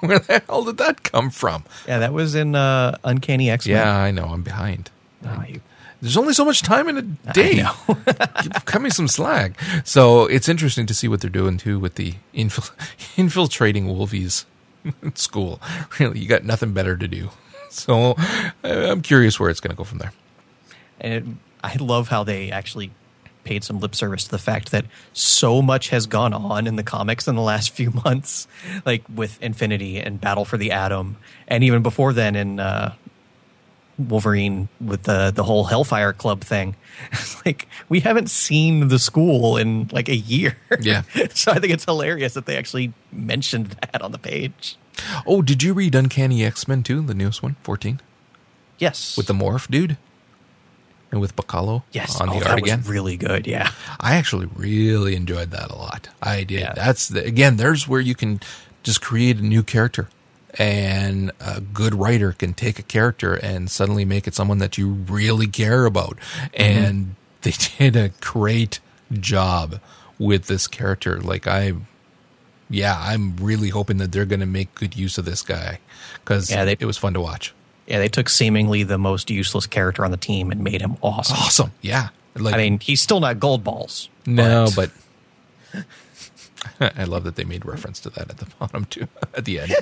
[0.00, 1.64] Where the hell did that come from?
[1.88, 3.76] yeah, that was in uh, Uncanny X Men.
[3.76, 4.24] Yeah, I know.
[4.24, 4.90] I'm behind.
[5.24, 5.62] Oh, you-
[6.02, 7.02] There's only so much time in a
[7.32, 7.64] day.
[8.66, 9.58] Cut me some slack.
[9.84, 12.70] So it's interesting to see what they're doing too with the infil-
[13.16, 14.44] infiltrating Wolvies
[15.14, 15.60] school.
[15.98, 17.30] Really, you got nothing better to do.
[17.70, 18.14] So
[18.62, 20.12] I'm curious where it's going to go from there.
[21.00, 22.92] And I love how they actually
[23.42, 26.82] paid some lip service to the fact that so much has gone on in the
[26.82, 28.48] comics in the last few months,
[28.84, 31.16] like with Infinity and Battle for the Atom,
[31.48, 32.94] and even before then in uh,
[33.98, 36.76] Wolverine with the the whole Hellfire Club thing.
[37.44, 40.56] Like we haven't seen the school in like a year.
[40.80, 41.02] Yeah.
[41.34, 44.78] so I think it's hilarious that they actually mentioned that on the page.
[45.26, 47.02] Oh, did you read Uncanny X Men too?
[47.02, 48.00] The newest one, 14?
[48.78, 49.16] Yes.
[49.16, 49.98] With the morph dude?
[51.10, 52.20] And with Bachalo yes.
[52.20, 52.82] on the oh, art that again?
[52.86, 53.46] really good.
[53.46, 53.70] Yeah.
[54.00, 56.08] I actually really enjoyed that a lot.
[56.22, 56.60] I did.
[56.60, 56.72] Yeah.
[56.74, 58.40] That's the, again, there's where you can
[58.82, 60.08] just create a new character,
[60.58, 64.88] and a good writer can take a character and suddenly make it someone that you
[64.90, 66.16] really care about.
[66.16, 66.62] Mm-hmm.
[66.62, 68.80] And they did a great
[69.12, 69.80] job
[70.18, 71.20] with this character.
[71.20, 71.72] Like I,
[72.70, 75.80] yeah, I'm really hoping that they're going to make good use of this guy
[76.24, 77.52] because Yeah, they- it was fun to watch.
[77.86, 81.36] Yeah, they took seemingly the most useless character on the team and made him awesome.
[81.36, 82.08] Awesome, yeah.
[82.34, 84.08] Like I mean, he's still not Goldballs.
[84.26, 84.90] No, but
[86.80, 89.06] I love that they made reference to that at the bottom too.
[89.34, 89.74] At the end,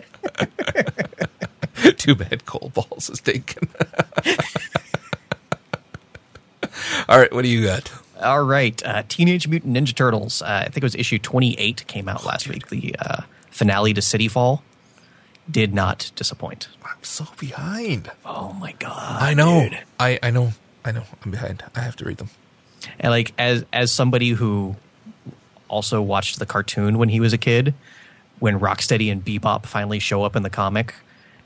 [1.99, 3.69] too bad Goldballs is taken.
[7.09, 7.93] All right, what do you got?
[8.23, 10.41] All right, uh, Teenage Mutant Ninja Turtles.
[10.43, 12.69] Uh, I think it was issue 28 came out last week.
[12.69, 14.63] The uh, finale to City Fall
[15.51, 16.69] did not disappoint.
[16.85, 18.11] I'm so behind.
[18.25, 19.21] Oh my god!
[19.23, 19.69] I know.
[19.69, 19.79] dude.
[19.99, 20.53] I I know.
[20.85, 21.05] I know.
[21.25, 21.63] I'm behind.
[21.75, 22.31] I have to read them.
[22.99, 24.77] And like as as somebody who
[25.73, 27.75] also watched the cartoon when he was a kid,
[28.39, 30.95] when Rocksteady and Bebop finally show up in the comic,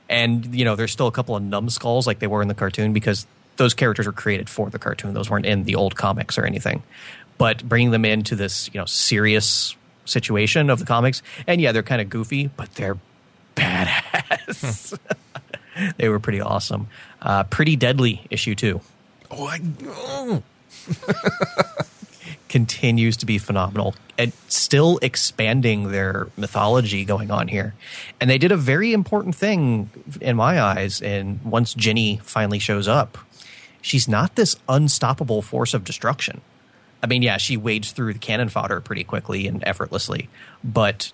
[0.08, 2.92] and you know there's still a couple of numbskulls like they were in the cartoon
[2.92, 6.44] because those characters were created for the cartoon; those weren't in the old comics or
[6.44, 6.82] anything.
[7.38, 11.82] But bringing them into this you know serious situation of the comics, and yeah, they're
[11.82, 12.98] kind of goofy, but they're
[13.54, 14.98] badass.
[15.96, 16.88] they were pretty awesome.
[17.22, 18.80] Uh, pretty deadly issue two.
[19.30, 20.42] Oh, I, oh.
[22.56, 27.74] continues to be phenomenal and still expanding their mythology going on here.
[28.18, 29.90] And they did a very important thing
[30.22, 31.02] in my eyes.
[31.02, 33.18] And once Ginny finally shows up,
[33.82, 36.40] she's not this unstoppable force of destruction.
[37.02, 40.30] I mean, yeah, she wades through the cannon fodder pretty quickly and effortlessly,
[40.64, 41.12] but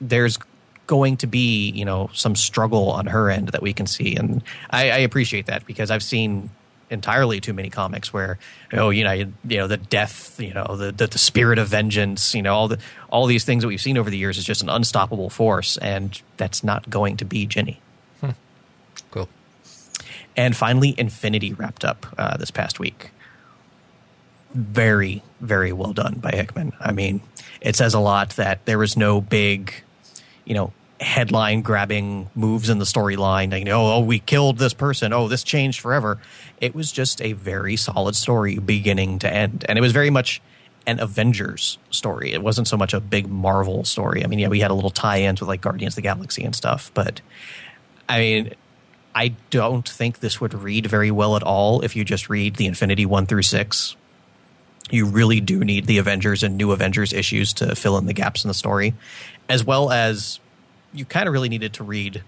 [0.00, 0.38] there's
[0.86, 4.16] going to be, you know, some struggle on her end that we can see.
[4.16, 6.48] And I, I appreciate that because I've seen
[6.90, 8.38] entirely too many comics where
[8.72, 11.66] oh you know you, you know the death you know the, the the spirit of
[11.66, 12.78] vengeance you know all the
[13.10, 16.20] all these things that we've seen over the years is just an unstoppable force and
[16.36, 17.80] that's not going to be Ginny.
[19.10, 19.28] Cool.
[20.36, 23.10] And finally, Infinity wrapped up uh, this past week.
[24.52, 26.72] Very, very well done by Hickman.
[26.80, 27.20] I mean,
[27.60, 29.74] it says a lot that there was no big,
[30.44, 33.50] you know, headline grabbing moves in the storyline.
[33.50, 35.12] Like, oh, oh, we killed this person.
[35.12, 36.18] Oh, this changed forever.
[36.60, 39.64] It was just a very solid story beginning to end.
[39.68, 40.40] And it was very much
[40.86, 42.32] an Avengers story.
[42.32, 44.24] It wasn't so much a big Marvel story.
[44.24, 46.44] I mean, yeah, we had a little tie ins with like Guardians of the Galaxy
[46.44, 47.20] and stuff, but
[48.08, 48.54] I mean,
[49.14, 52.66] I don't think this would read very well at all if you just read the
[52.66, 53.96] Infinity 1 through 6.
[54.90, 58.44] You really do need the Avengers and new Avengers issues to fill in the gaps
[58.44, 58.94] in the story,
[59.48, 60.40] as well as
[60.94, 62.22] you kind of really needed to read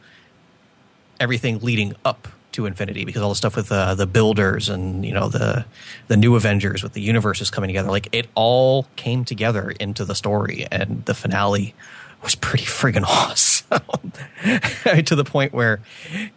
[1.20, 5.12] everything leading up to Infinity because all the stuff with uh, the builders and you
[5.12, 5.64] know the
[6.08, 10.14] the new Avengers with the universes coming together, like it all came together into the
[10.14, 11.74] story, and the finale
[12.22, 15.80] was pretty friggin' awesome to the point where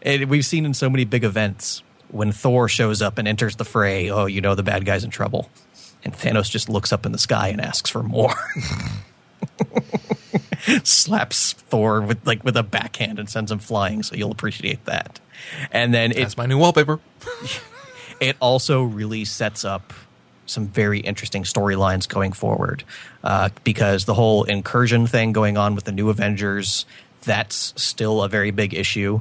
[0.02, 3.66] it, we've seen in so many big events when Thor shows up and enters the
[3.66, 4.10] fray.
[4.10, 5.50] Oh, you know the bad guy's in trouble,
[6.04, 8.34] and Thanos just looks up in the sky and asks for more.
[10.84, 14.04] Slaps Thor with like with a backhand and sends him flying.
[14.04, 15.20] So you'll appreciate that.
[15.72, 17.00] And then it's my new wallpaper.
[18.20, 19.94] it also really sets up
[20.46, 22.84] some very interesting storylines going forward
[23.24, 26.86] uh, because the whole incursion thing going on with the new Avengers
[27.22, 29.20] that's still a very big issue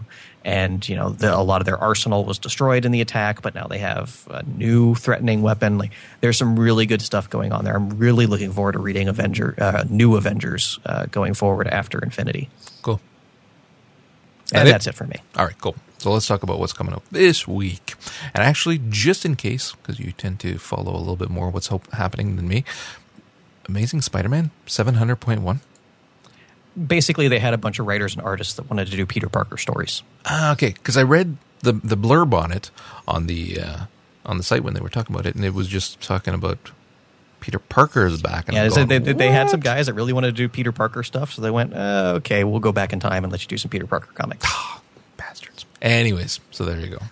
[0.49, 3.55] and you know the, a lot of their arsenal was destroyed in the attack but
[3.55, 5.93] now they have a new threatening weapon like
[6.23, 9.55] there's some really good stuff going on there i'm really looking forward to reading avenger
[9.59, 12.49] uh, new avengers uh, going forward after infinity
[12.83, 12.99] Cool.
[14.55, 15.77] and That that's it for me All right, cool.
[15.99, 17.95] So let's talk about what's coming up this week.
[18.33, 21.69] And actually, just in case, because you tend to follow a little bit more what's
[21.93, 22.65] happening than me,
[23.69, 25.59] Amazing Spider Man 700.1.
[26.87, 29.57] basically they had a bunch of writers and artists that wanted to do peter parker
[29.57, 32.71] stories Ah, okay, because I read the the blurb on it
[33.07, 33.79] on the uh,
[34.27, 36.59] on the site when they were talking about it, and it was just talking about
[37.41, 38.49] Peter Parker is back.
[38.49, 41.03] And Yeah, going, they, they had some guys that really wanted to do Peter Parker
[41.03, 43.57] stuff, so they went, uh, "Okay, we'll go back in time and let you do
[43.57, 44.47] some Peter Parker comics."
[45.17, 45.65] bastards.
[45.81, 47.03] Anyways, so there you go.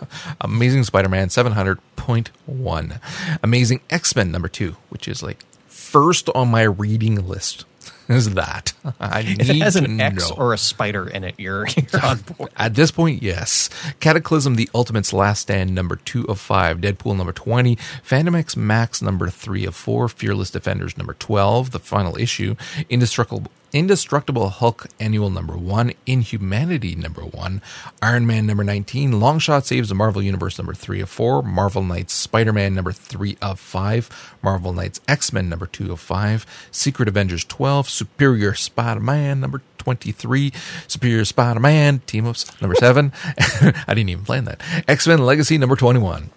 [0.40, 3.00] Amazing Spider-Man 700.1.
[3.42, 7.64] Amazing X-Men number 2, which is like first on my reading list.
[8.16, 8.72] is that?
[9.00, 10.36] I If it has an X know.
[10.36, 12.50] or a spider in it, you're, you're on board.
[12.56, 13.68] At this point, yes.
[14.00, 16.78] Cataclysm, The Ultimate's Last Stand, number two of five.
[16.78, 17.76] Deadpool, number 20.
[17.76, 20.08] Fantomex MAX, number three of four.
[20.08, 22.54] Fearless Defenders, number 12, the final issue.
[22.88, 23.50] Indestructible.
[23.72, 27.60] Indestructible Hulk Annual number one, Inhumanity number one,
[28.00, 32.14] Iron Man number 19, Longshot Saves the Marvel Universe number three of four, Marvel Knights
[32.14, 37.08] Spider Man number three of five, Marvel Knights X Men number two of five, Secret
[37.08, 40.52] Avengers 12, Superior Spider Man number 23,
[40.86, 43.12] Superior Spider Man Team Ups number seven.
[43.36, 44.60] I didn't even plan that.
[44.88, 46.30] X Men Legacy number 21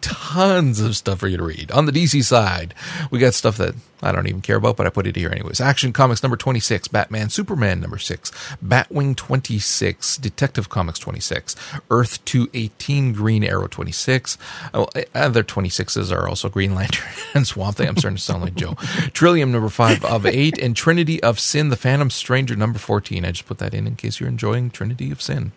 [0.00, 1.70] tons of stuff for you to read.
[1.70, 2.74] On the DC side,
[3.10, 5.60] we got stuff that I don't even care about, but I put it here anyways.
[5.60, 8.30] Action Comics number 26, Batman Superman number 6,
[8.64, 11.56] Batwing 26, Detective Comics 26,
[11.90, 14.38] Earth 218, Green Arrow 26.
[14.72, 17.88] Oh, eh, other 26s are also Green Lantern and Swamp Thing.
[17.88, 18.74] I'm starting to sound like Joe.
[19.12, 23.24] Trillium number 5 of 8, and Trinity of Sin, The Phantom Stranger number 14.
[23.24, 25.52] I just put that in in case you're enjoying Trinity of Sin.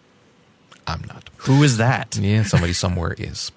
[0.85, 1.29] I'm not.
[1.37, 2.17] Who is that?
[2.17, 3.51] Yeah, somebody somewhere is.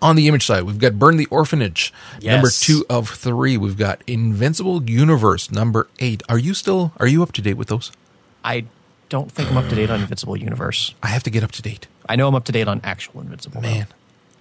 [0.00, 2.32] On the image side, we've got Burn the Orphanage, Yes.
[2.34, 3.56] number two of three.
[3.56, 6.22] We've got Invincible Universe, number eight.
[6.28, 7.90] Are you still, are you up to date with those?
[8.44, 8.66] I
[9.08, 10.94] don't think I'm up to date on Invincible Universe.
[11.02, 11.88] I have to get up to date.
[12.08, 13.60] I know I'm up to date on actual Invincible.
[13.60, 13.68] though.
[13.68, 13.86] Man,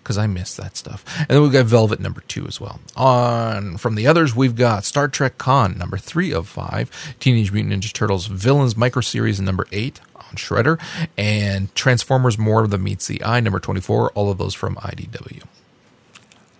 [0.03, 1.03] because I missed that stuff.
[1.19, 2.79] And then we've got Velvet number two as well.
[2.95, 7.73] On from the others, we've got Star Trek Khan number three of five, Teenage Mutant
[7.83, 9.99] Ninja Turtles Villains micro series number eight
[10.35, 10.79] Shredder,
[11.17, 14.11] and Transformers More Than Meets the Eye number twenty four.
[14.11, 15.43] All of those from IDW.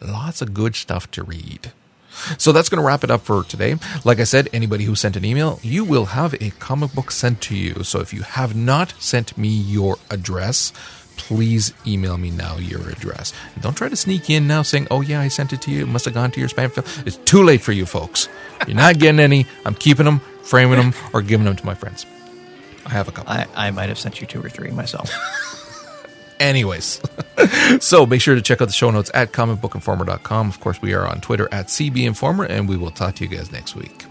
[0.02, 1.72] Lots of good stuff to read.
[2.38, 3.76] So that's going to wrap it up for today.
[4.04, 7.42] Like I said, anybody who sent an email, you will have a comic book sent
[7.42, 7.84] to you.
[7.84, 10.74] So if you have not sent me your address,
[11.18, 13.34] please email me now your address.
[13.62, 15.82] Don't try to sneak in now saying, oh, yeah, I sent it to you.
[15.84, 16.86] It must have gone to your spam file.
[17.06, 18.30] It's too late for you folks.
[18.66, 19.46] You're not getting any.
[19.66, 22.06] I'm keeping them, framing them, or giving them to my friends.
[22.88, 23.32] I have a couple.
[23.32, 25.12] I, I might have sent you two or three myself.
[26.40, 27.02] Anyways,
[27.80, 30.50] so make sure to check out the show notes at comicbookinformer.com.
[30.50, 33.52] Of course, we are on Twitter at CBInformer, and we will talk to you guys
[33.52, 34.06] next week.